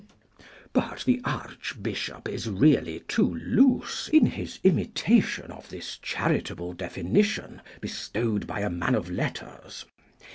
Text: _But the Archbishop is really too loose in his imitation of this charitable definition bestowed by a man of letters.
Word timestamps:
_But 0.73 1.03
the 1.05 1.21
Archbishop 1.23 2.27
is 2.27 2.49
really 2.49 3.01
too 3.07 3.35
loose 3.35 4.07
in 4.11 4.25
his 4.25 4.57
imitation 4.63 5.51
of 5.51 5.69
this 5.69 5.99
charitable 6.01 6.73
definition 6.73 7.61
bestowed 7.81 8.47
by 8.47 8.61
a 8.61 8.69
man 8.71 8.95
of 8.95 9.11
letters. 9.11 9.85